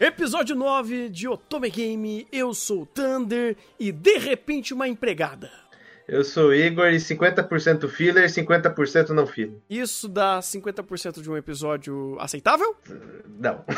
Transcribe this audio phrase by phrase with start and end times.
[0.00, 5.50] Episódio 9 de Otome Game, eu sou o Thunder e de repente uma empregada.
[6.08, 9.58] Eu sou o Igor e 50% filler, 50% não filler.
[9.68, 12.74] Isso dá 50% de um episódio aceitável?
[13.38, 13.62] Não.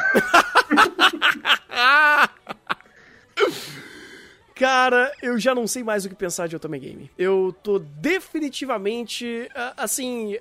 [4.55, 7.11] Cara, eu já não sei mais o que pensar de Otome Game.
[7.19, 10.39] Eu tô definitivamente, assim,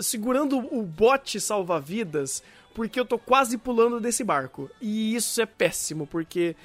[0.00, 2.42] segurando o bote salva-vidas,
[2.74, 4.70] porque eu tô quase pulando desse barco.
[4.80, 6.56] E isso é péssimo, porque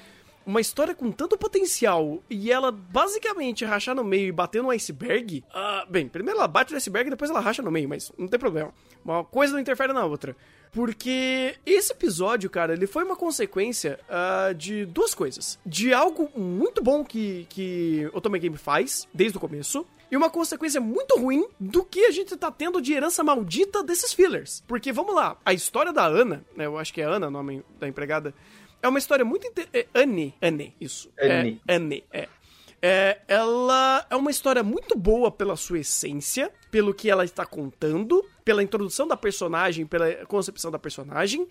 [0.48, 5.44] uma história com tanto potencial e ela basicamente rachar no meio e bater no iceberg.
[5.50, 8.26] Uh, bem, primeiro ela bate no iceberg e depois ela racha no meio, mas não
[8.26, 8.72] tem problema.
[9.04, 10.34] Uma coisa não interfere na outra.
[10.72, 15.58] Porque esse episódio, cara, ele foi uma consequência uh, de duas coisas.
[15.66, 20.80] De algo muito bom que, que Otome Game faz, desde o começo, e uma consequência
[20.80, 24.62] muito ruim do que a gente tá tendo de herança maldita desses fillers.
[24.66, 27.64] Porque, vamos lá, a história da Ana, né, eu acho que é Ana o nome
[27.78, 28.34] da empregada,
[28.82, 29.46] é uma história muito.
[29.46, 29.68] Inter...
[29.72, 30.34] É, Anne.
[30.40, 31.10] Anne, isso.
[31.20, 31.60] Anne.
[31.66, 32.28] É, Anne, é.
[32.80, 38.24] É, ela é uma história muito boa pela sua essência, pelo que ela está contando,
[38.44, 41.48] pela introdução da personagem, pela concepção da personagem,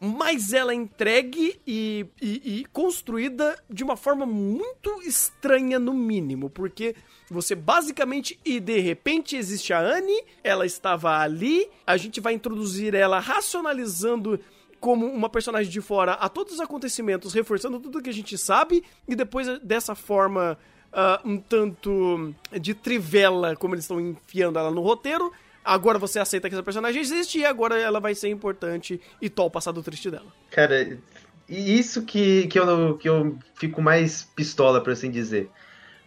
[0.00, 6.48] mas ela é entregue e, e, e, construída de uma forma muito estranha, no mínimo,
[6.48, 6.94] porque
[7.30, 12.94] você basicamente e de repente existe a Anne, ela estava ali, a gente vai introduzir
[12.94, 14.38] ela racionalizando
[14.80, 18.84] como uma personagem de fora a todos os acontecimentos, reforçando tudo que a gente sabe,
[19.08, 20.56] e depois dessa forma
[20.92, 25.32] uh, um tanto de trivela, como eles estão enfiando ela no roteiro,
[25.68, 29.46] agora você aceita que essa personagem existe e agora ela vai ser importante e tal
[29.46, 30.26] o passado triste dela.
[30.50, 30.98] Cara,
[31.48, 35.50] isso que, que, eu, que eu fico mais pistola, por assim dizer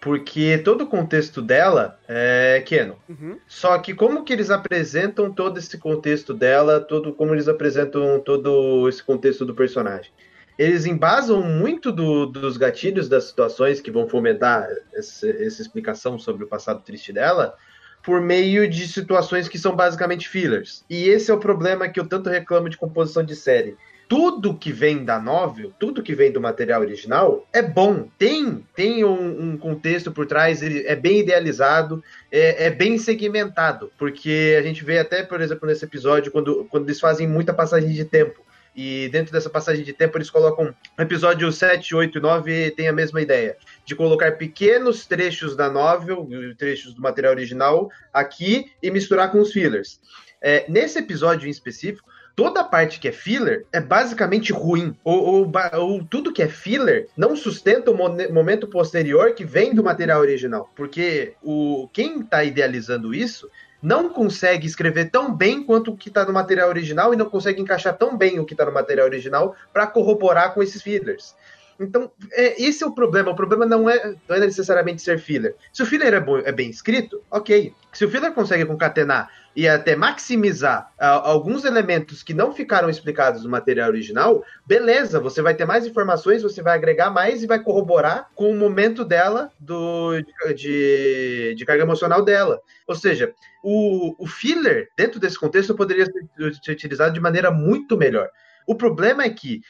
[0.02, 2.96] porque todo o contexto dela é Canon.
[3.08, 3.38] Uhum.
[3.48, 8.90] Só que como que eles apresentam todo esse contexto dela, todo como eles apresentam todo
[8.90, 10.12] esse contexto do personagem?
[10.58, 16.44] Eles embasam muito do, dos gatilhos das situações que vão fomentar essa, essa explicação sobre
[16.44, 17.56] o passado triste dela
[18.04, 20.84] por meio de situações que são basicamente fillers.
[20.90, 23.76] E esse é o problema que eu tanto reclamo de composição de série
[24.12, 28.10] tudo que vem da novel, tudo que vem do material original é bom.
[28.18, 33.90] Tem tem um, um contexto por trás, ele é bem idealizado, é, é, bem segmentado.
[33.98, 37.90] Porque a gente vê até, por exemplo, nesse episódio, quando, quando eles fazem muita passagem
[37.90, 38.42] de tempo.
[38.76, 42.94] E dentro dessa passagem de tempo eles colocam episódio 7, 8 e 9 tem a
[42.94, 43.58] mesma ideia.
[43.86, 46.28] De colocar pequenos trechos da novel,
[46.58, 50.00] trechos do material original, aqui e misturar com os fillers.
[50.42, 54.96] É, nesse episódio em específico, toda a parte que é filler é basicamente ruim.
[55.04, 59.84] Ou, ou, ou tudo que é filler não sustenta o momento posterior que vem do
[59.84, 60.72] material original.
[60.76, 63.50] Porque o quem está idealizando isso
[63.82, 67.62] não consegue escrever tão bem quanto o que está no material original e não consegue
[67.62, 71.36] encaixar tão bem o que está no material original para corroborar com esses fillers.
[71.82, 73.32] Então, é, esse é o problema.
[73.32, 75.56] O problema não é, não é necessariamente ser filler.
[75.74, 77.74] Se o filler é, bom, é bem escrito, ok.
[77.92, 83.44] Se o filler consegue concatenar e até maximizar uh, alguns elementos que não ficaram explicados
[83.44, 87.62] no material original, beleza, você vai ter mais informações, você vai agregar mais e vai
[87.62, 90.22] corroborar com o momento dela, do,
[90.56, 92.62] de, de carga emocional dela.
[92.88, 97.98] Ou seja, o, o filler, dentro desse contexto, poderia ser, ser utilizado de maneira muito
[97.98, 98.30] melhor.
[98.68, 99.62] O problema é que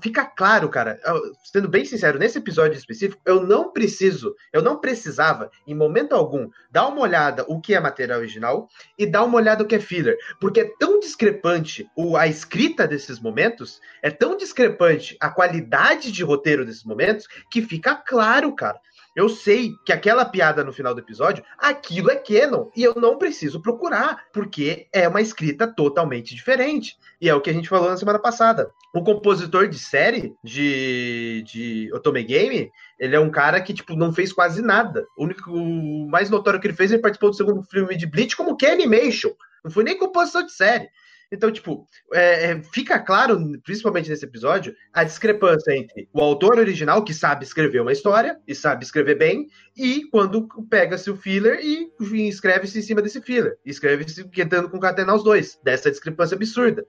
[0.00, 0.98] fica claro, cara,
[1.44, 6.50] sendo bem sincero, nesse episódio específico, eu não preciso, eu não precisava, em momento algum,
[6.70, 8.68] dar uma olhada o que é material original
[8.98, 11.88] e dar uma olhada o que é filler, porque é tão discrepante
[12.18, 17.94] a escrita desses momentos, é tão discrepante a qualidade de roteiro desses momentos, que fica
[17.94, 18.80] claro, cara.
[19.16, 22.68] Eu sei que aquela piada no final do episódio, aquilo é canon.
[22.76, 26.98] E eu não preciso procurar, porque é uma escrita totalmente diferente.
[27.18, 28.70] E é o que a gente falou na semana passada.
[28.94, 32.70] O compositor de série de, de Otome Game,
[33.00, 35.06] ele é um cara que, tipo, não fez quase nada.
[35.16, 38.36] O único o mais notório que ele fez, ele participou do segundo filme de Bleach
[38.36, 39.30] como que animation.
[39.64, 40.90] Não foi nem compositor de série.
[41.30, 47.04] Então, tipo, é, é, fica claro, principalmente nesse episódio, a discrepância entre o autor original,
[47.04, 51.90] que sabe escrever uma história, e sabe escrever bem, e quando pega-se o filler e
[52.28, 53.58] escreve-se em cima desse filler.
[53.64, 56.86] Escreve-se tentando concatenar os dois, dessa discrepância absurda.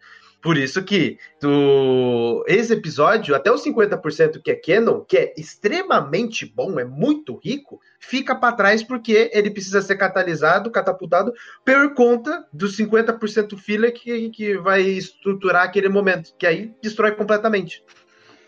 [0.47, 6.45] Por isso que do esse episódio, até os 50% que é canon, que é extremamente
[6.45, 11.33] bom, é muito rico, fica para trás porque ele precisa ser catalisado, catapultado
[11.65, 17.83] por conta dos 50% filler que, que vai estruturar aquele momento, que aí destrói completamente.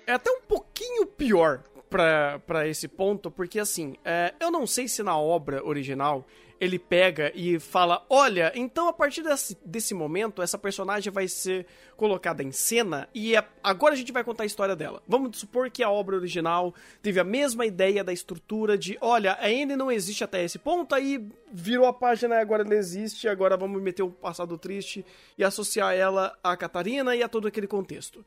[0.07, 5.03] É até um pouquinho pior para esse ponto, porque assim, é, eu não sei se
[5.03, 6.25] na obra original
[6.59, 11.65] ele pega e fala: Olha, então a partir desse, desse momento, essa personagem vai ser
[11.95, 15.01] colocada em cena e é, agora a gente vai contar a história dela.
[15.07, 19.47] Vamos supor que a obra original teve a mesma ideia da estrutura de: Olha, a
[19.47, 23.81] Anne não existe até esse ponto, aí virou a página agora ela existe, agora vamos
[23.81, 25.05] meter um passado triste
[25.37, 28.23] e associar ela a Catarina e a todo aquele contexto.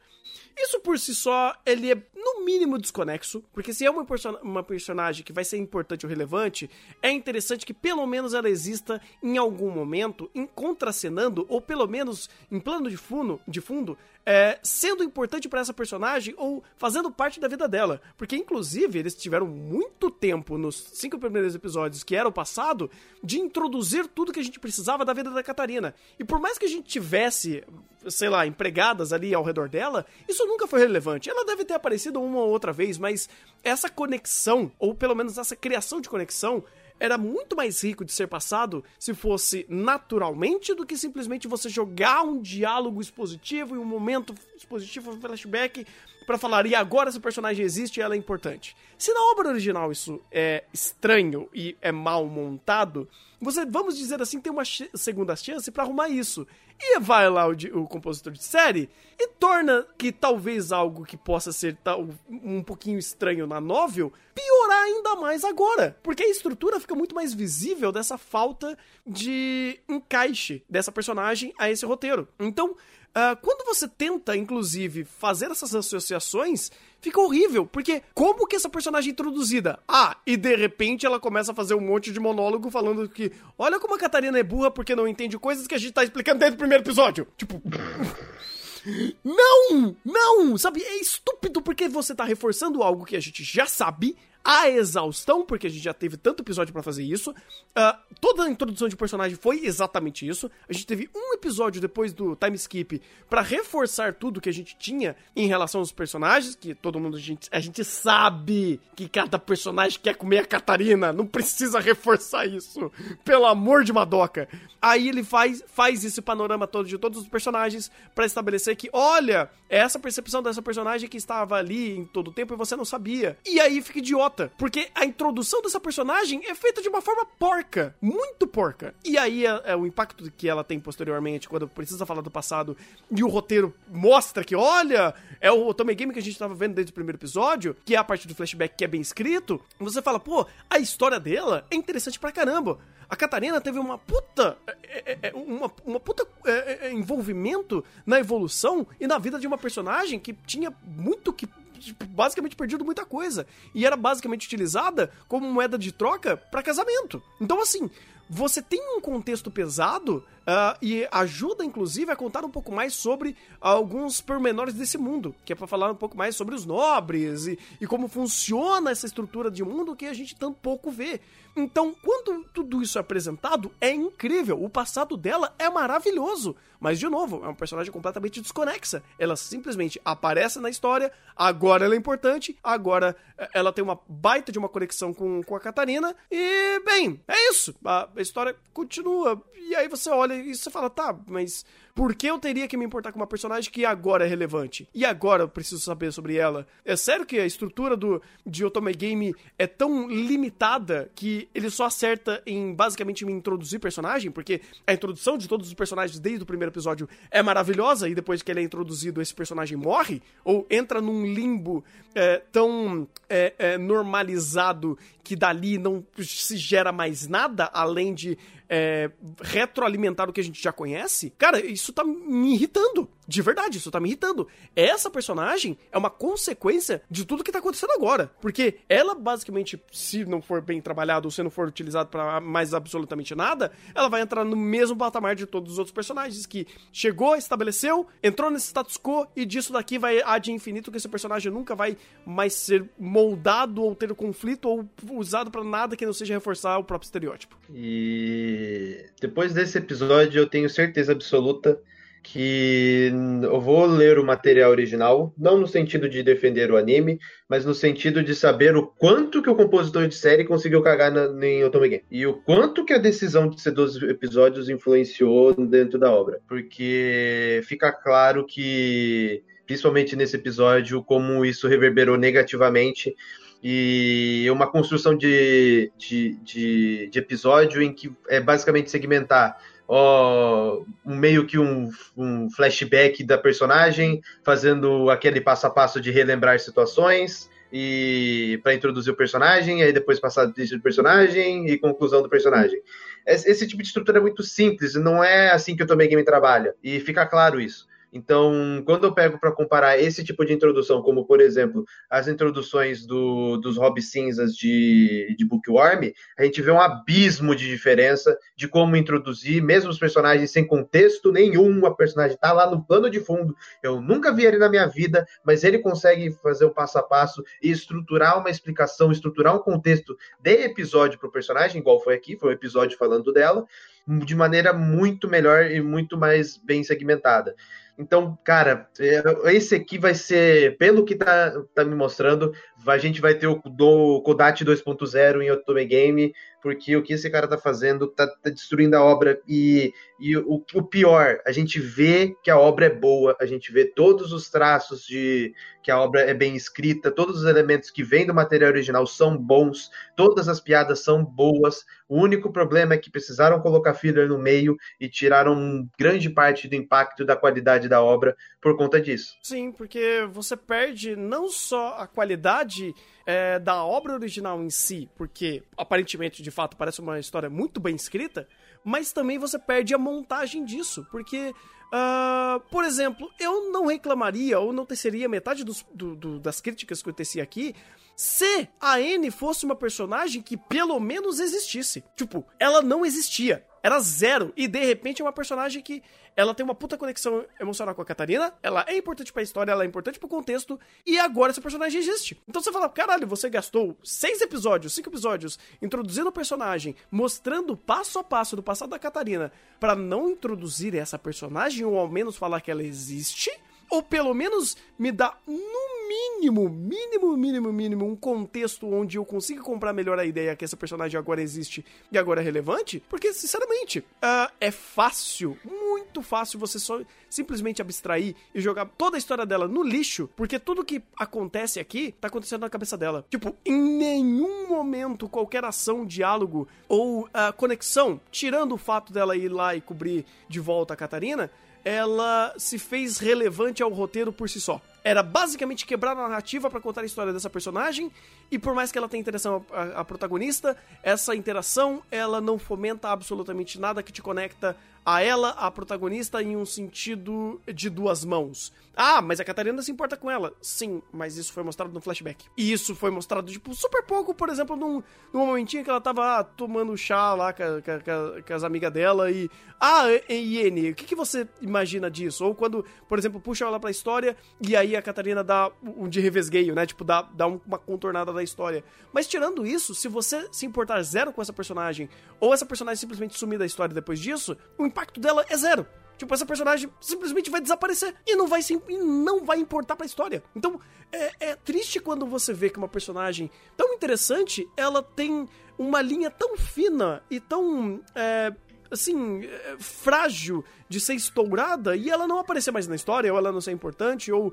[0.57, 4.07] Isso por si só, ele é no mínimo desconexo, porque se é uma,
[4.43, 6.69] uma personagem que vai ser importante ou relevante,
[7.01, 12.31] é interessante que pelo menos ela exista em algum momento, em contracenando, ou pelo menos
[12.51, 17.41] em plano de fundo, de fundo é, sendo importante para essa personagem ou fazendo parte
[17.41, 18.01] da vida dela.
[18.17, 22.91] Porque, inclusive, eles tiveram muito tempo nos cinco primeiros episódios, que era o passado,
[23.23, 25.95] de introduzir tudo que a gente precisava da vida da Catarina.
[26.19, 27.65] E por mais que a gente tivesse,
[28.09, 31.29] sei lá, empregadas ali ao redor dela, isso nunca foi relevante.
[31.29, 33.29] Ela deve ter aparecido uma ou outra vez, mas
[33.63, 36.65] essa conexão, ou pelo menos essa criação de conexão,
[36.99, 42.23] era muito mais rico de ser passado se fosse naturalmente do que simplesmente você jogar
[42.23, 45.87] um diálogo expositivo e um momento expositivo, um flashback
[46.27, 48.77] para falar e agora esse personagem existe e ela é importante.
[48.97, 53.09] Se na obra original isso é estranho e é mal montado,
[53.41, 56.47] você, vamos dizer assim, tem uma ch segunda chance para arrumar isso.
[56.81, 58.89] E vai lá o, o, compositor de série
[59.19, 64.83] e torna que talvez algo que possa ser tal, um pouquinho estranho na novel piorar
[64.83, 65.97] ainda mais agora.
[66.03, 68.77] Porque a estrutura fica muito mais visível dessa falta
[69.07, 72.29] de encaixe dessa personagem a esse roteiro.
[72.39, 72.77] Então,
[73.13, 79.11] Uh, quando você tenta, inclusive, fazer essas associações, fica horrível, porque como que essa personagem
[79.11, 79.79] é introduzida?
[79.87, 83.79] Ah, e de repente ela começa a fazer um monte de monólogo falando que olha
[83.79, 86.55] como a Catarina é burra porque não entende coisas que a gente tá explicando desde
[86.55, 87.29] o primeiro episódio.
[87.37, 87.61] Tipo.
[89.23, 89.95] Não!
[90.05, 90.59] Não!
[90.59, 95.45] Sabe, é estúpido porque você tá reforçando algo que a gente já sabe, a exaustão,
[95.45, 97.31] porque a gente já teve tanto episódio para fazer isso.
[97.31, 100.51] Uh, toda a introdução de personagem foi exatamente isso.
[100.69, 104.77] A gente teve um episódio depois do time skip para reforçar tudo que a gente
[104.77, 109.39] tinha em relação aos personagens, que todo mundo a gente, a gente sabe que cada
[109.39, 112.91] personagem quer comer a Catarina, não precisa reforçar isso.
[113.25, 114.49] Pelo amor de Madoka.
[114.81, 119.51] Aí ele faz faz esse panorama todo de todos os personagens para estabelecer que, olha,
[119.69, 122.85] é essa percepção dessa personagem que estava ali em todo o tempo e você não
[122.85, 123.39] sabia.
[123.47, 127.95] E aí fica idiota porque a introdução dessa personagem é feita de uma forma porca,
[128.01, 128.95] muito porca.
[129.05, 132.77] E aí é, é o impacto que ela tem posteriormente, quando precisa falar do passado,
[133.11, 136.75] e o roteiro mostra que, olha, é o Tommy Game que a gente tava vendo
[136.75, 140.01] desde o primeiro episódio, que é a parte do flashback que é bem escrito, você
[140.01, 142.79] fala, pô, a história dela é interessante pra caramba.
[143.13, 144.57] A Catarina teve uma puta.
[144.67, 149.47] É, é, é uma, uma puta é, é, envolvimento na evolução e na vida de
[149.47, 151.47] uma personagem que tinha muito que
[151.83, 153.47] tipo, basicamente perdido muita coisa.
[153.75, 157.23] E era basicamente utilizada como moeda de troca para casamento.
[157.41, 157.91] Então, assim,
[158.35, 163.37] você tem um contexto pesado uh, e ajuda, inclusive, a contar um pouco mais sobre
[163.61, 167.59] alguns pormenores desse mundo, que é para falar um pouco mais sobre os nobres e,
[167.79, 171.21] e como funciona essa estrutura de mundo que a gente tão pouco vê.
[171.55, 174.63] Então, quando tudo isso é apresentado, é incrível.
[174.65, 176.57] O passado dela é maravilhoso.
[176.81, 179.05] Mas, de novo, é um personagem completamente desconexa.
[179.17, 184.51] Ela simplesmente aparece na história, agora ela é importante, agora eh, ela tem uma baita
[184.51, 186.13] de uma conexão com, com a Catarina.
[186.29, 187.73] E, bem, é isso.
[187.85, 189.43] A, a história continua.
[189.55, 191.65] E aí você olha e você fala, tá, mas
[191.95, 194.89] por que eu teria que me importar com uma personagem que agora é relevante?
[194.95, 196.67] E agora eu preciso saber sobre ela?
[196.85, 201.85] É sério que a estrutura do, de Otome Game é tão limitada que ele só
[201.85, 204.31] acerta em basicamente me introduzir personagem?
[204.31, 208.43] Porque a introdução de todos os personagens desde o primeiro episódio é maravilhosa e depois
[208.43, 210.23] que ele é introduzido esse personagem morre?
[210.45, 211.85] Ou entra num limbo
[212.15, 218.37] é, tão é, é, normalizado que dali não se gera mais nada além de
[218.69, 223.09] é, retroalimentar o que a gente já conhece, cara, isso tá me irritando.
[223.33, 224.47] De verdade, isso tá me irritando.
[224.77, 228.31] Essa personagem é uma consequência de tudo que tá acontecendo agora.
[228.43, 232.75] Porque ela, basicamente, se não for bem trabalhada ou se não for utilizada para mais
[232.75, 237.35] absolutamente nada, ela vai entrar no mesmo patamar de todos os outros personagens que chegou,
[237.35, 241.75] estabeleceu, entrou nesse status quo e disso daqui vai ad infinito que esse personagem nunca
[241.75, 241.97] vai
[242.27, 246.85] mais ser moldado ou ter conflito ou usado para nada que não seja reforçar o
[246.85, 247.57] próprio estereótipo.
[247.75, 251.81] E depois desse episódio eu tenho certeza absoluta
[252.23, 253.11] que
[253.43, 257.75] eu vou ler o material original, não no sentido de defender o anime, mas no
[257.75, 261.89] sentido de saber o quanto que o compositor de série conseguiu cagar na, em Otome
[261.89, 262.05] Game.
[262.11, 266.41] E o quanto que a decisão de ser 12 episódios influenciou dentro da obra.
[266.49, 273.15] Porque fica claro que, principalmente nesse episódio, como isso reverberou negativamente
[273.63, 279.57] e uma construção de, de, de, de, episódio em que é basicamente segmentar
[279.95, 286.59] ó, meio que um, um flashback da personagem, fazendo aquele passo a passo de relembrar
[286.59, 292.81] situações e para introduzir o personagem, aí depois passar do personagem e conclusão do personagem.
[293.27, 296.75] Esse tipo de estrutura é muito simples, não é assim que o Tomei Game trabalha,
[296.83, 297.87] e fica claro isso.
[298.13, 303.07] Então, quando eu pego para comparar esse tipo de introdução, como por exemplo as introduções
[303.07, 308.69] do, dos Hobby Cinzas de, de Bookworm, a gente vê um abismo de diferença de
[308.69, 313.19] como introduzir, mesmo os personagens sem contexto nenhum, a personagem está lá no plano de
[313.19, 317.03] fundo, eu nunca vi ele na minha vida, mas ele consegue fazer o passo a
[317.03, 322.15] passo e estruturar uma explicação, estruturar um contexto de episódio para o personagem, igual foi
[322.15, 323.65] aqui, foi um episódio falando dela,
[324.07, 327.55] de maneira muito melhor e muito mais bem segmentada.
[327.99, 329.23] Então, cara, é,
[329.55, 332.53] esse aqui vai ser, pelo que tá, tá me mostrando,
[332.87, 336.33] a gente vai ter o do Kodachi 2.0 em Otome Game,
[336.63, 339.41] porque o que esse cara tá fazendo tá, tá destruindo a obra.
[339.49, 343.73] E, e o, o, pior, a gente vê que a obra é boa, a gente
[343.73, 348.05] vê todos os traços de que a obra é bem escrita, todos os elementos que
[348.05, 351.85] vêm do material original são bons, todas as piadas são boas.
[352.09, 356.77] O único problema é que precisaram colocar filler no meio e tiraram grande parte do
[356.77, 359.37] impacto da qualidade da obra por conta disso.
[359.43, 362.95] Sim, porque você perde não só a qualidade
[363.27, 367.95] é, da obra original em si, porque aparentemente, de fato, parece uma história muito bem
[367.95, 368.49] escrita,
[368.85, 371.55] mas também você perde a montagem disso, porque
[371.93, 377.03] Uh, por exemplo, eu não reclamaria ou não teceria metade dos, do, do, das críticas
[377.03, 377.75] que eu teci aqui
[378.17, 382.03] se a Anne fosse uma personagem que pelo menos existisse.
[382.17, 383.67] Tipo, ela não existia.
[383.83, 384.53] Era zero.
[384.57, 386.03] E de repente é uma personagem que
[386.37, 389.85] ela tem uma puta conexão emocional com a Catarina, ela é importante pra história, ela
[389.85, 392.41] é importante pro contexto, e agora esse personagem existe.
[392.49, 398.19] Então você fala, caralho, você gastou seis episódios, cinco episódios, introduzindo o personagem, mostrando passo
[398.19, 402.61] a passo do passado da Catarina, para não introduzir essa personagem, ou ao menos falar
[402.63, 403.51] que ela existe,
[403.93, 409.61] ou pelo menos me dá, no mínimo, mínimo, mínimo, mínimo, um contexto onde eu consiga
[409.61, 413.99] comprar melhor a ideia que essa personagem agora existe e agora é relevante, porque, sinceramente,
[413.99, 419.69] uh, é fácil, muito fácil você só simplesmente abstrair e jogar toda a história dela
[419.69, 423.27] no lixo, porque tudo que acontece aqui tá acontecendo na cabeça dela.
[423.29, 429.51] Tipo, em nenhum momento qualquer ação, diálogo ou uh, conexão, tirando o fato dela ir
[429.51, 431.51] lá e cobrir de volta a Catarina,
[431.85, 434.81] ela se fez relevante ao roteiro por si só.
[435.05, 438.11] Era basicamente quebrar a narrativa para contar a história dessa personagem,
[438.51, 443.09] e por mais que ela tenha interação a, a, protagonista, essa interação ela não fomenta
[443.09, 448.73] absolutamente nada que te conecta a ela, a protagonista, em um sentido de duas mãos.
[448.95, 450.53] Ah, mas a Catarina se importa com ela.
[450.61, 452.45] Sim, mas isso foi mostrado no flashback.
[452.57, 456.39] E isso foi mostrado, tipo, super pouco, por exemplo, num, num momentinho que ela tava
[456.39, 459.49] ah, tomando chá lá com, com, com as amigas dela e.
[459.81, 462.45] Ah, Iene, o que, que você imagina disso?
[462.45, 466.21] Ou quando, por exemplo, puxa ela pra história e aí a Catarina dá um de
[466.21, 466.87] revesgueio, né?
[466.87, 468.85] Tipo, dá, dá uma contornada da história.
[469.13, 473.37] Mas tirando isso, se você se importar zero com essa personagem, ou essa personagem simplesmente
[473.37, 475.87] sumir da história depois disso, o impacto dela é zero.
[476.17, 480.43] Tipo, essa personagem simplesmente vai desaparecer e não vai, e não vai importar pra história.
[480.55, 480.79] Então,
[481.11, 486.31] é, é triste quando você vê que uma personagem tão interessante, ela tem uma linha
[486.31, 488.53] tão fina e tão é,
[488.91, 493.51] assim, é, frágil de ser estourada e ela não aparecer mais na história, ou ela
[493.51, 494.53] não ser importante, ou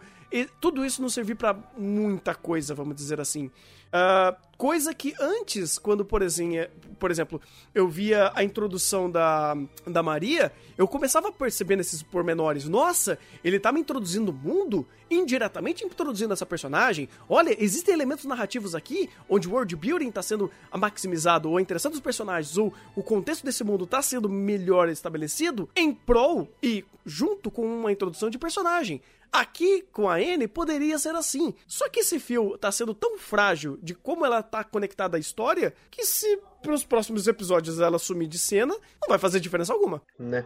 [0.60, 3.52] tudo isso não servir para muita coisa, vamos dizer assim.
[3.90, 7.42] Uh, coisa que antes, quando, por exemplo,
[7.74, 13.60] eu via a introdução da, da Maria, eu começava a perceber nesses pormenores: nossa, ele
[13.60, 17.10] tá me introduzindo o mundo, indiretamente introduzindo essa personagem.
[17.28, 21.90] Olha, existem elementos narrativos aqui onde o world building tá sendo maximizado, ou a interação
[21.90, 27.50] dos personagens, ou o contexto desse mundo tá sendo melhor estabelecido em prol e junto
[27.50, 29.02] com uma introdução de personagem.
[29.32, 31.54] Aqui, com a N, poderia ser assim.
[31.68, 35.74] Só que esse fio tá sendo tão frágil de como ela tá conectada à história
[35.92, 40.02] que se pros próximos episódios ela sumir de cena, não vai fazer diferença alguma.
[40.18, 40.46] Né?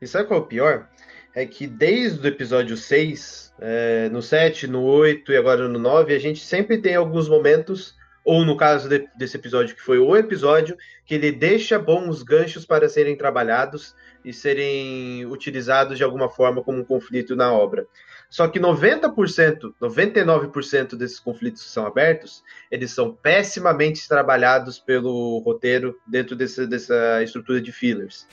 [0.00, 0.88] E sabe qual é o pior?
[1.34, 6.14] É que desde o episódio 6, é, no 7, no 8 e agora no 9,
[6.14, 10.16] a gente sempre tem alguns momentos, ou no caso de, desse episódio que foi o
[10.16, 16.62] episódio, que ele deixa bons ganchos para serem trabalhados e serem utilizados de alguma forma
[16.62, 17.86] como um conflito na obra.
[18.28, 25.98] Só que 90%, 99% desses conflitos que são abertos, eles são pessimamente trabalhados pelo roteiro
[26.06, 28.26] dentro desse, dessa estrutura de fillers.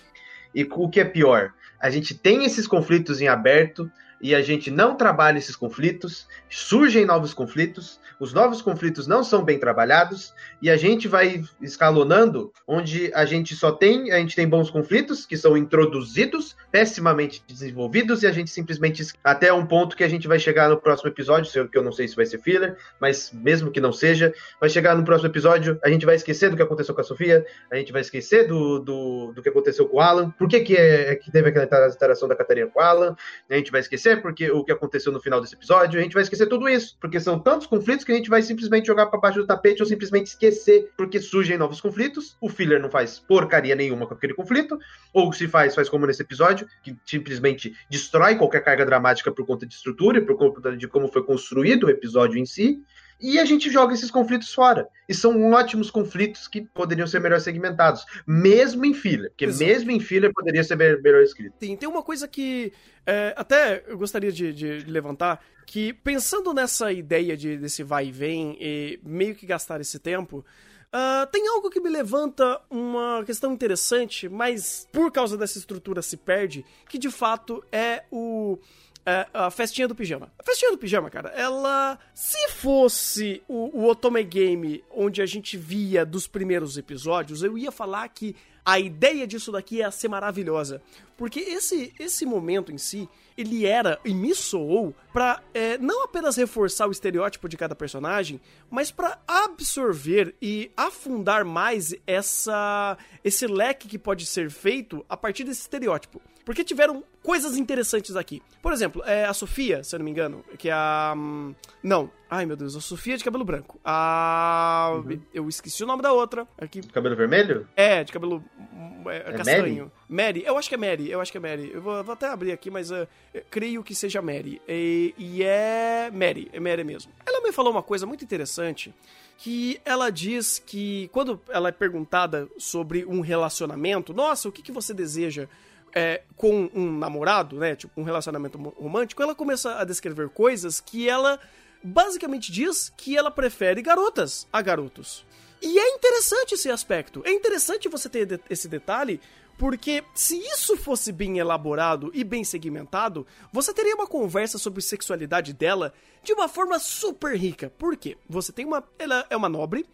[0.54, 3.90] E o que é pior, a gente tem esses conflitos em aberto
[4.24, 9.44] e a gente não trabalha esses conflitos, surgem novos conflitos, os novos conflitos não são
[9.44, 14.48] bem trabalhados e a gente vai escalonando onde a gente só tem, a gente tem
[14.48, 20.06] bons conflitos que são introduzidos, pessimamente desenvolvidos e a gente simplesmente até um ponto que
[20.06, 22.78] a gente vai chegar no próximo episódio, que eu não sei se vai ser filler,
[23.02, 26.56] mas mesmo que não seja, vai chegar no próximo episódio, a gente vai esquecer do
[26.56, 29.98] que aconteceu com a Sofia, a gente vai esquecer do, do, do que aconteceu com
[29.98, 33.18] o Alan, por que que, é, que teve aquela interação da Catarina com o Alan,
[33.50, 36.24] a gente vai esquecer porque o que aconteceu no final desse episódio, a gente vai
[36.24, 39.40] esquecer tudo isso, porque são tantos conflitos que a gente vai simplesmente jogar para baixo
[39.40, 42.38] do tapete ou simplesmente esquecer, porque surgem novos conflitos.
[42.42, 44.78] O filler não faz porcaria nenhuma com aquele conflito,
[45.14, 49.66] ou se faz, faz como nesse episódio, que simplesmente destrói qualquer carga dramática por conta
[49.66, 52.84] de estrutura e por conta de como foi construído o episódio em si
[53.20, 54.88] e a gente joga esses conflitos fora.
[55.08, 59.66] E são ótimos conflitos que poderiam ser melhor segmentados, mesmo em fila, porque Exato.
[59.66, 61.56] mesmo em fila poderia ser melhor escrito.
[61.60, 62.72] Sim, tem uma coisa que
[63.06, 68.12] é, até eu gostaria de, de, levantar, que pensando nessa ideia de, desse vai e
[68.12, 70.46] vem e meio que gastar esse tempo,
[70.94, 76.16] Uh, tem algo que me levanta uma questão interessante, mas por causa dessa estrutura se
[76.16, 78.60] perde, que de fato é o
[79.06, 80.32] é, a festinha do pijama.
[80.40, 82.00] A festinha do pijama, cara, ela.
[82.14, 87.72] Se fosse o, o Otome Game onde a gente via dos primeiros episódios, eu ia
[87.72, 90.82] falar que a ideia disso daqui ia ser maravilhosa.
[91.18, 93.08] Porque esse, esse momento em si,
[93.38, 98.40] ele era e me soou pra é, não apenas reforçar o estereótipo de cada personagem,
[98.70, 105.44] mas para absorver e afundar mais essa esse leque que pode ser feito a partir
[105.44, 106.22] desse estereótipo.
[106.46, 108.42] Porque tiveram coisas interessantes aqui.
[108.62, 111.14] Por exemplo, é a Sofia, se eu não me engano, que é a.
[111.16, 112.12] Hum, não.
[112.30, 113.80] Ai, meu Deus, a Sofia de cabelo branco.
[113.84, 114.92] A.
[115.06, 115.22] Uhum.
[115.34, 116.48] Eu esqueci o nome da outra.
[116.58, 116.82] Aqui.
[116.82, 117.68] De cabelo vermelho?
[117.76, 119.92] É, de cabelo hum, é, é castanho.
[120.10, 120.34] Mary?
[120.34, 120.44] Mary?
[120.46, 121.72] Eu acho que é Mary, eu acho que é Mary.
[121.74, 123.08] Eu vou, vou até abrir aqui, mas uh,
[123.50, 124.62] creio que seja Mary.
[124.68, 127.12] E, e é Mary, é Mary mesmo.
[127.26, 128.94] Ela me falou uma coisa muito interessante
[129.38, 134.72] que ela diz que quando ela é perguntada sobre um relacionamento, nossa, o que, que
[134.72, 135.48] você deseja
[135.96, 137.76] é, com um namorado, né?
[137.76, 141.40] Tipo, um relacionamento romântico, ela começa a descrever coisas que ela
[141.84, 145.26] basicamente diz que ela prefere garotas a garotos.
[145.62, 147.22] E é interessante esse aspecto.
[147.26, 149.20] É interessante você ter esse detalhe,
[149.58, 155.54] porque se isso fosse bem elaborado e bem segmentado, você teria uma conversa sobre sexualidade
[155.54, 157.72] dela de uma forma super rica.
[157.78, 158.18] Por quê?
[158.28, 158.84] Você tem uma.
[158.98, 159.86] Ela é uma nobre,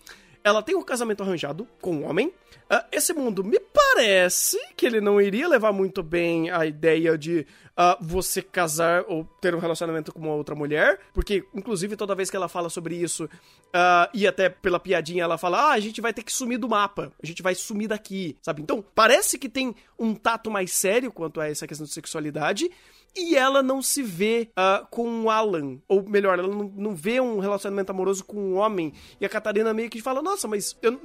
[0.43, 2.33] ela tem um casamento arranjado com um homem.
[2.71, 7.39] Uh, esse mundo me parece que ele não iria levar muito bem a ideia de
[7.71, 12.29] uh, você casar ou ter um relacionamento com uma outra mulher, porque, inclusive, toda vez
[12.29, 15.99] que ela fala sobre isso, uh, e até pela piadinha, ela fala: ah, a gente
[15.99, 18.62] vai ter que sumir do mapa, a gente vai sumir daqui, sabe?
[18.62, 22.69] Então, parece que tem um tato mais sério quanto a essa questão de sexualidade
[23.15, 24.49] e ela não se vê
[24.89, 25.77] com o Alan.
[25.88, 28.93] Ou melhor, ela não, não, vê um relacionamento amoroso com um homem.
[29.19, 30.99] E a Catarina meio que fala: Nossa, mas eu,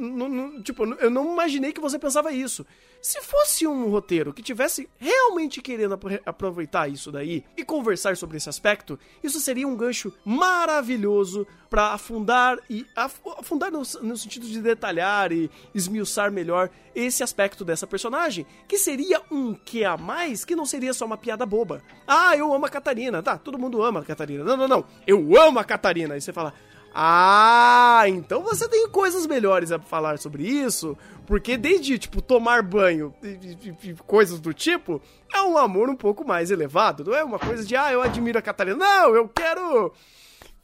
[0.62, 2.64] tipo, eu não imaginei que você pensava isso.
[3.02, 8.48] Se fosse um roteiro que tivesse realmente querendo aproveitar isso daí e conversar sobre esse
[8.48, 15.32] aspecto, isso seria um gancho maravilhoso para afundar e afundar no, no sentido de detalhar
[15.32, 20.64] e esmiuçar melhor esse aspecto dessa personagem, que seria um que a mais que não
[20.64, 21.82] seria só uma piada boba.
[22.06, 23.22] Ah, eu amo a Catarina.
[23.22, 24.44] Tá, todo mundo ama a Catarina.
[24.44, 24.84] Não, não, não.
[25.06, 26.14] Eu amo a Catarina.
[26.14, 26.54] Aí você fala:
[26.94, 33.12] ah, então você tem coisas melhores a falar sobre isso, porque desde, tipo, tomar banho
[33.20, 35.02] e, e, coisas do tipo,
[35.32, 38.38] é um amor um pouco mais elevado, não é uma coisa de, ah, eu admiro
[38.38, 38.76] a Catarina.
[38.76, 39.92] Não, eu quero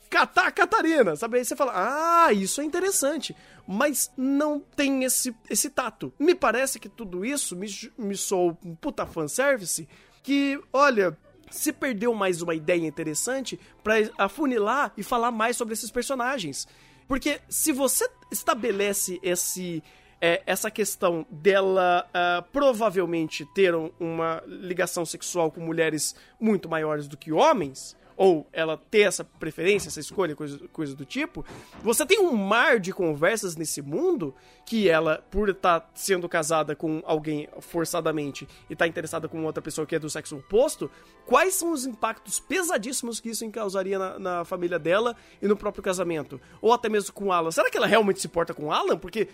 [0.08, 1.38] catar a Catarina, sabe?
[1.38, 3.34] Aí você fala, ah, isso é interessante,
[3.66, 6.12] mas não tem esse, esse tato.
[6.16, 7.66] Me parece que tudo isso me,
[7.98, 9.88] me sou um puta fanservice,
[10.22, 11.18] que, olha,
[11.50, 16.66] se perdeu mais uma ideia interessante para afunilar e falar mais sobre esses personagens.
[17.08, 19.82] Porque se você estabelece esse
[20.20, 27.16] é, essa questão dela uh, provavelmente ter uma ligação sexual com mulheres muito maiores do
[27.16, 31.42] que homens, ou ela ter essa preferência, essa escolha, coisa, coisa do tipo,
[31.82, 34.34] você tem um mar de conversas nesse mundo
[34.66, 39.62] que ela, por estar tá sendo casada com alguém forçadamente e tá interessada com outra
[39.62, 40.90] pessoa que é do sexo oposto,
[41.24, 45.82] quais são os impactos pesadíssimos que isso causaria na, na família dela e no próprio
[45.82, 46.38] casamento?
[46.60, 47.50] Ou até mesmo com Alan.
[47.50, 48.98] Será que ela realmente se porta com Alan?
[48.98, 49.28] Porque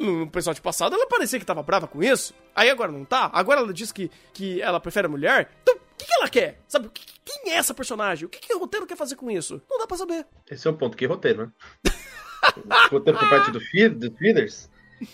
[0.00, 2.34] no episódio passado ela parecia que tava brava com isso.
[2.56, 3.30] Aí agora não tá.
[3.32, 5.48] Agora ela diz que, que ela prefere a mulher.
[5.62, 6.60] Então, que, que ela quer?
[6.68, 6.90] Sabe,
[7.24, 8.26] quem é essa personagem?
[8.26, 9.60] O que, que o roteiro quer fazer com isso?
[9.70, 10.26] Não dá pra saber.
[10.50, 10.96] Esse é o ponto.
[10.96, 11.52] Que roteiro, né?
[12.90, 14.70] roteiro por parte do feed, dos feeders?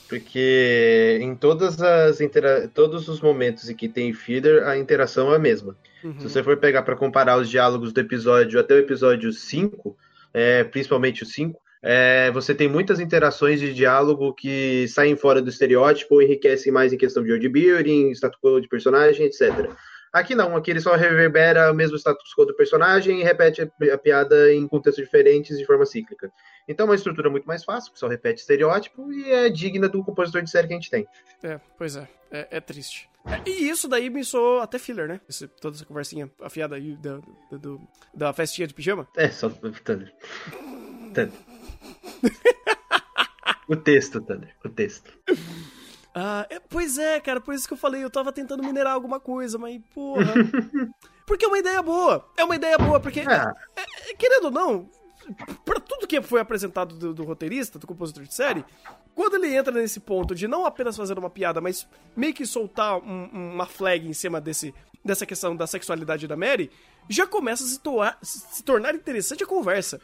[0.09, 5.37] Porque em todas as intera todos os momentos em que tem feeder, a interação é
[5.37, 5.77] a mesma.
[6.05, 6.18] Uhum.
[6.18, 9.96] Se você for pegar para comparar os diálogos do episódio até o episódio 5,
[10.35, 15.48] é, principalmente o 5, é, você tem muitas interações de diálogo que saem fora do
[15.48, 19.70] estereótipo ou enriquecem mais em questão de world building, status quo de personagem, etc.
[20.12, 23.99] Aqui não, aqui ele só reverbera o mesmo status quo do personagem e repete a,
[23.99, 26.33] piada em contextos diferentes de forma cíclica.
[26.66, 30.03] Então é uma estrutura muito mais fácil, que só repete estereótipo e é digna do
[30.03, 31.07] compositor de série que a gente tem.
[31.42, 32.09] É, pois é.
[32.31, 33.09] É, é triste.
[33.25, 35.21] É, e isso daí me soou até filler, né?
[35.29, 37.18] Esse, toda essa conversinha afiada aí da,
[37.51, 37.79] da,
[38.14, 39.09] da festinha de pijama.
[39.16, 40.12] É, só Thunder.
[41.14, 41.33] Thunder.
[43.68, 44.55] o texto, Thunder.
[44.64, 45.12] O texto.
[46.14, 49.21] Ah, é, pois é, cara, por isso que eu falei, eu tava tentando minerar alguma
[49.21, 50.35] coisa, mas porra.
[51.27, 52.29] porque é uma ideia boa.
[52.37, 53.21] É uma ideia boa, porque.
[53.21, 53.55] Ah.
[53.77, 54.90] É, querendo ou não,
[55.64, 58.64] para tudo que foi apresentado do, do, roteirista, do compositor de série,
[59.14, 62.99] quando ele entra nesse ponto de não apenas fazer uma piada, mas meio que soltar
[62.99, 66.71] um, uma flag em cima desse, dessa questão da sexualidade da Mary,
[67.09, 70.01] já começa a se, toar, se tornar interessante a conversa.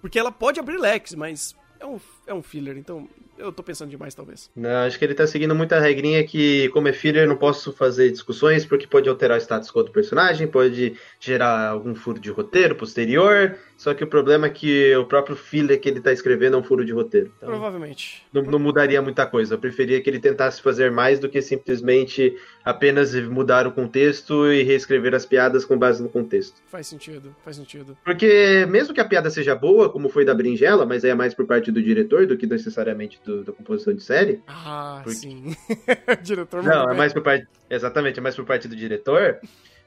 [0.00, 1.98] Porque ela pode abrir leques, mas é um,
[2.28, 4.50] é um filler, então eu tô pensando demais, talvez.
[4.54, 8.10] Não, acho que ele tá seguindo muita regrinha que, como é filler, não posso fazer
[8.10, 12.74] discussões porque pode alterar o status quo do personagem, pode gerar algum furo de roteiro
[12.74, 13.56] posterior.
[13.76, 16.64] Só que o problema é que o próprio filler que ele tá escrevendo é um
[16.64, 17.32] furo de roteiro.
[17.36, 18.26] Então, Provavelmente.
[18.32, 19.54] Não, não, mudaria muita coisa.
[19.54, 24.64] Eu preferia que ele tentasse fazer mais do que simplesmente apenas mudar o contexto e
[24.64, 26.60] reescrever as piadas com base no contexto.
[26.66, 27.96] Faz sentido, faz sentido.
[28.04, 31.46] Porque mesmo que a piada seja boa, como foi da Brinjela, mas é mais por
[31.46, 34.42] parte do diretor do que necessariamente do, da composição de série.
[34.46, 35.18] Ah, porque...
[35.18, 35.56] sim.
[36.22, 37.46] diretor Não, é mais por parte.
[37.68, 39.38] Exatamente, é mais por parte do diretor.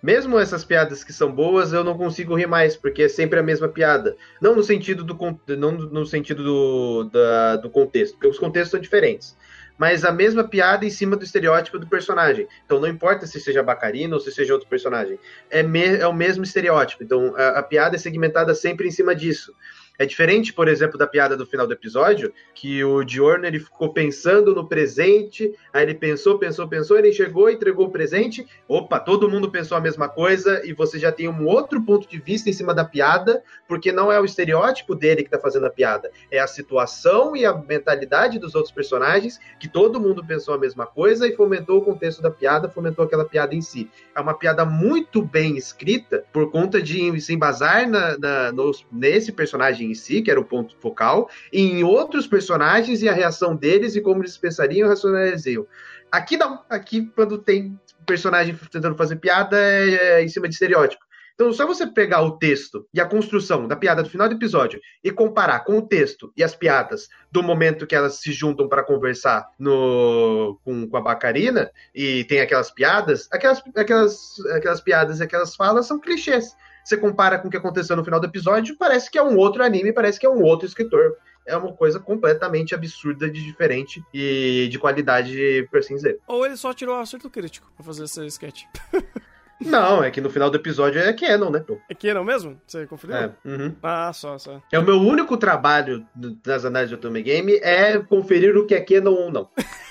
[0.02, 3.44] Mesmo essas piadas que são boas, eu não consigo rir mais, porque é sempre a
[3.44, 4.16] mesma piada.
[4.42, 5.16] Não no sentido do,
[5.56, 9.38] não no sentido do, da, do contexto, porque os contextos são diferentes.
[9.78, 12.48] Mas a mesma piada em cima do estereótipo do personagem.
[12.66, 15.20] Então não importa se seja Bacarina ou se seja outro personagem.
[15.50, 17.04] É, me, é o mesmo estereótipo.
[17.04, 19.56] Então a, a piada é segmentada sempre em cima disso.
[20.02, 23.94] É diferente, por exemplo, da piada do final do episódio, que o Diorno ele ficou
[23.94, 29.30] pensando no presente, aí ele pensou, pensou, pensou, ele chegou, entregou o presente, opa, todo
[29.30, 32.54] mundo pensou a mesma coisa e você já tem um outro ponto de vista em
[32.54, 36.40] cima da piada, porque não é o estereótipo dele que está fazendo a piada, é
[36.40, 41.28] a situação e a mentalidade dos outros personagens, que todo mundo pensou a mesma coisa
[41.28, 43.88] e fomentou o contexto da piada, fomentou aquela piada em si.
[44.16, 48.52] É uma piada muito bem escrita por conta de se embasar na, na,
[48.92, 53.14] nesse personagem em si, que era o ponto focal, e em outros personagens e a
[53.14, 55.68] reação deles e como eles pensariam e racionalizariam.
[56.12, 61.06] Aqui não, aqui quando tem personagem tentando fazer piada é, é em cima de estereótipo.
[61.42, 64.80] Então, só você pegar o texto e a construção da piada do final do episódio
[65.04, 68.84] e comparar com o texto e as piadas do momento que elas se juntam para
[68.84, 75.24] conversar no, com, com, a Bacarina e tem aquelas piadas, aquelas, aquelas, aquelas piadas e
[75.24, 76.56] aquelas falas são clichês.
[76.84, 79.64] Você compara com o que aconteceu no final do episódio, parece que é um outro
[79.64, 81.18] anime, parece que é um outro escritor.
[81.46, 86.20] É uma coisa completamente absurda de diferente e de qualidade, por assim dizer.
[86.28, 88.64] Ou ele só tirou o acerto crítico pra fazer esse sketch.
[89.64, 91.60] Não, é que no final do episódio é Canon, né?
[91.60, 91.78] Pô?
[91.88, 92.60] É Canon mesmo?
[92.66, 93.16] Você conferiu?
[93.16, 93.32] É.
[93.46, 93.76] Uhum.
[93.84, 94.60] Ah, só, só.
[94.72, 96.06] É o meu único trabalho
[96.46, 99.50] nas análises de Otome Game é conferir o que é Canon ou não.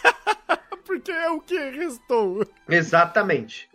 [1.01, 2.47] porque é o que restou.
[2.69, 3.69] Exatamente.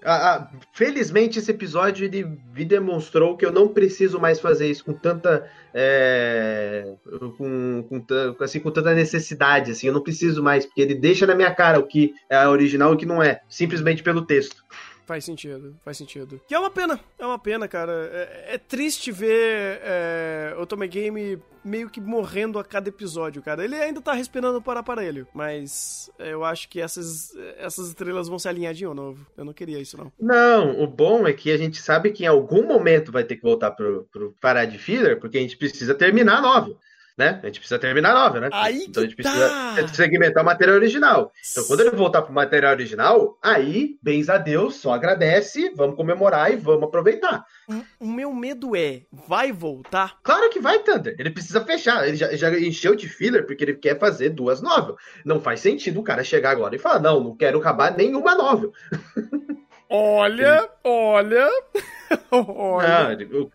[0.71, 5.49] felizmente, esse episódio ele me demonstrou que eu não preciso mais fazer isso com tanta.
[5.73, 6.93] É,
[7.37, 9.71] com, com, assim, com tanta necessidade.
[9.71, 12.91] Assim, eu não preciso mais, porque ele deixa na minha cara o que é original
[12.91, 14.63] e o que não é, simplesmente pelo texto.
[15.05, 16.41] Faz sentido, faz sentido.
[16.47, 18.09] Que é uma pena, é uma pena, cara.
[18.11, 23.63] É, é triste ver é, o Tome Game meio que morrendo a cada episódio, cara.
[23.63, 28.47] Ele ainda tá respirando para aparelho, mas eu acho que essas, essas estrelas vão se
[28.47, 29.25] alinhar de novo.
[29.35, 30.11] Eu não queria isso, não.
[30.19, 33.41] Não, o bom é que a gente sabe que em algum momento vai ter que
[33.41, 36.77] voltar pro, pro parar de filler, porque a gente precisa terminar a novela.
[37.17, 37.39] Né?
[37.41, 38.49] A gente precisa terminar a novela, né?
[38.51, 39.87] Aí então a gente precisa tá.
[39.87, 41.31] segmentar o material original.
[41.51, 46.51] Então quando ele voltar pro material original, aí, bens a Deus, só agradece, vamos comemorar
[46.51, 47.45] e vamos aproveitar.
[47.99, 50.17] O meu medo é, vai voltar?
[50.23, 51.15] Claro que vai, Thunder.
[51.17, 52.07] Ele precisa fechar.
[52.07, 54.95] Ele já, já encheu de filler porque ele quer fazer duas novelas.
[55.23, 58.73] Não faz sentido o cara chegar agora e falar: não, não quero acabar nenhuma novel.
[59.87, 61.47] Olha, olha.
[62.31, 63.15] olha.
[63.15, 63.51] Não, o-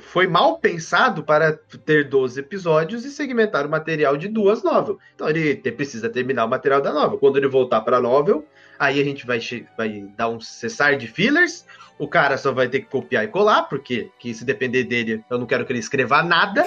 [0.00, 1.52] foi mal pensado para
[1.84, 5.00] ter 12 episódios e segmentar o material de duas novelas.
[5.14, 7.18] Então ele precisa terminar o material da novel.
[7.18, 8.44] Quando ele voltar para a novel,
[8.78, 9.38] aí a gente vai,
[9.76, 11.64] vai dar um cessar de fillers.
[11.98, 15.38] O cara só vai ter que copiar e colar, porque que se depender dele, eu
[15.38, 16.66] não quero que ele escreva nada.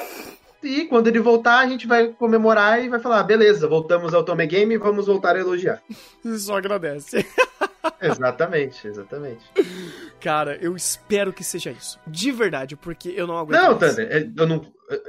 [0.63, 4.23] E quando ele voltar, a gente vai comemorar e vai falar: "Ah, beleza, voltamos ao
[4.23, 5.81] Tome Game e vamos voltar a elogiar.
[6.39, 7.25] Só agradece.
[8.01, 9.45] exatamente, exatamente.
[10.19, 11.99] Cara, eu espero que seja isso.
[12.07, 13.61] De verdade, porque eu não aguento.
[13.61, 13.77] Não.
[13.77, 14.61] Thunder, é, eu não,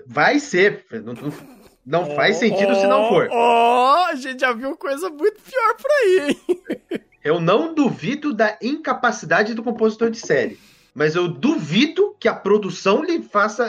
[0.06, 0.84] vai ser.
[0.90, 3.28] Não, não- não faz sentido se não for.
[3.30, 7.00] Ó, a gente já viu coisa muito pior por aí, hein?
[7.24, 10.58] Eu não duvido da incapacidade do compositor de série.
[10.96, 13.66] Mas eu duvido que a produção lhe faça,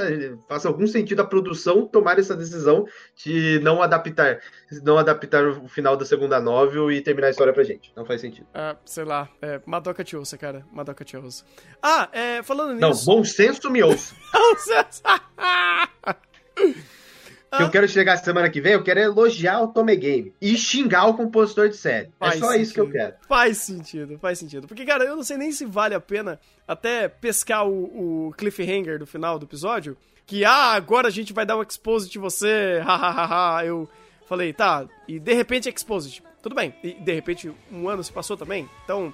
[0.47, 2.85] faça algum sentido a produção tomar essa decisão
[3.17, 4.39] de não adaptar,
[4.81, 7.91] não adaptar o final da segunda novel e terminar a história pra gente.
[7.97, 8.47] Não faz sentido.
[8.53, 10.65] Ah, sei lá, é, Madoka te ouça, cara.
[10.71, 11.43] Madoka te ouça.
[11.83, 13.05] Ah, é, falando Não, nisso.
[13.05, 14.15] bom senso me ouça.
[15.37, 15.89] Ah.
[17.55, 21.05] Que eu quero chegar semana que vem, eu quero elogiar o Tome Game e xingar
[21.07, 22.09] o compositor de série.
[22.19, 23.01] Faz é só isso que eu sentido.
[23.01, 23.15] quero.
[23.27, 24.67] Faz sentido, faz sentido.
[24.67, 28.99] Porque, cara, eu não sei nem se vale a pena até pescar o, o cliffhanger
[28.99, 29.95] do final do episódio.
[30.25, 33.65] Que, ah, agora a gente vai dar um exposit de você, hahaha.
[33.65, 33.89] eu
[34.27, 36.21] falei, tá, e de repente exposit.
[36.43, 36.73] Tudo bem.
[36.83, 38.69] E de repente um ano se passou também.
[38.83, 39.13] Então,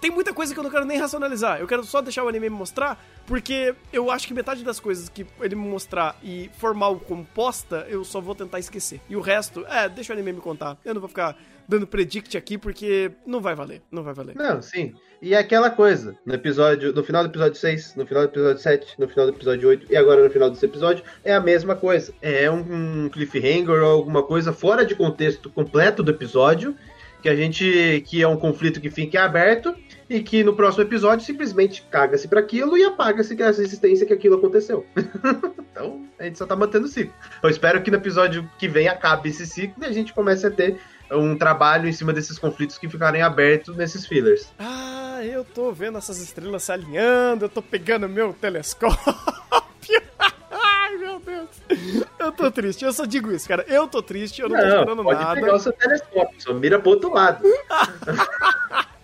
[0.00, 1.60] tem muita coisa que eu não quero nem racionalizar.
[1.60, 5.08] Eu quero só deixar o anime me mostrar, porque eu acho que metade das coisas
[5.08, 9.00] que ele me mostrar e formal composta, eu só vou tentar esquecer.
[9.08, 10.76] E o resto, é, deixa o anime me contar.
[10.84, 11.36] Eu não vou ficar
[11.68, 14.36] dando predict aqui porque não vai valer, não vai valer.
[14.36, 14.94] Não, sim.
[15.20, 18.62] E é aquela coisa, no episódio, no final do episódio 6, no final do episódio
[18.62, 21.74] 7, no final do episódio 8 e agora no final desse episódio, é a mesma
[21.74, 22.12] coisa.
[22.20, 26.76] É um cliffhanger ou alguma coisa fora de contexto completo do episódio,
[27.22, 29.74] que a gente que é um conflito que fica aberto
[30.08, 34.36] e que no próximo episódio simplesmente caga-se para aquilo e apaga-se essa existência que aquilo
[34.36, 34.86] aconteceu.
[35.72, 37.12] então, a gente só tá mantendo o ciclo.
[37.42, 40.50] Eu espero que no episódio que vem acabe esse ciclo e a gente comece a
[40.50, 40.78] ter
[41.10, 44.48] um trabalho em cima desses conflitos que ficarem abertos nesses fillers.
[44.58, 49.14] Ah, eu tô vendo essas estrelas se alinhando, eu tô pegando meu telescópio.
[50.50, 52.05] Ai, meu Deus.
[52.26, 53.64] Eu tô triste, eu só digo isso, cara.
[53.68, 55.40] Eu tô triste, eu não, tô esperando pode nada.
[55.40, 57.42] pegar o seu telescópio, só mira pro outro lado.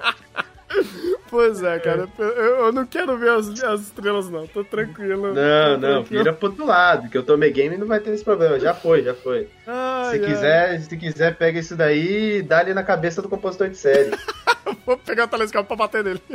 [1.28, 2.06] Pois é, cara.
[2.18, 4.46] Eu, eu não quero ver as, as estrelas, não.
[4.46, 5.28] Tô tranquilo.
[5.32, 6.24] Não, tô não, tranquilo.
[6.24, 8.60] mira pro outro lado, que eu tomei game não vai ter esse problema.
[8.60, 9.48] Já foi, já foi.
[9.66, 10.30] Ai, Se ai.
[10.30, 14.10] quiser, se quiser, pega isso daí e dá ali na cabeça do compositor de série.
[14.84, 16.22] Vou pegar o telescópio pra bater nele.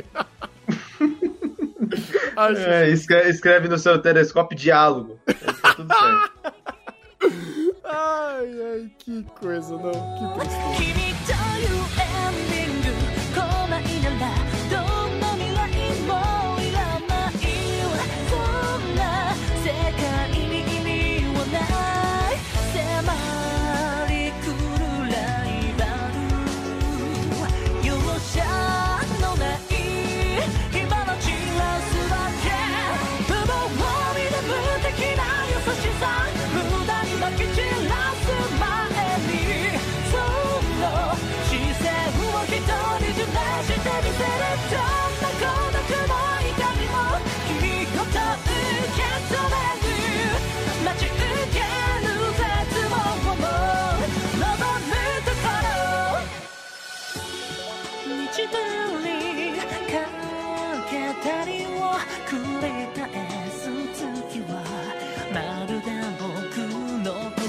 [2.55, 5.19] É, escreve, escreve no seu telescópio diálogo.
[5.61, 6.76] Tá tudo certo.
[7.83, 9.91] Ai, ai, que coisa, não.
[9.91, 10.97] Que tristeza.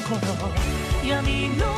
[0.08, 0.18] 心。
[1.06, 1.77] 闇の